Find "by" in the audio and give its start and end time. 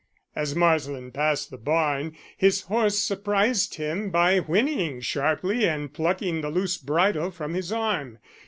4.09-4.39